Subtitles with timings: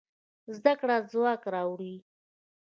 [0.55, 1.95] زده کړه ځواک راوړي.